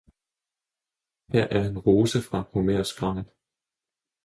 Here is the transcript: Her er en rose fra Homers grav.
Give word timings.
Her 1.27 1.47
er 1.51 1.65
en 1.67 1.77
rose 1.79 2.21
fra 2.21 2.41
Homers 2.41 2.93
grav. 2.93 3.23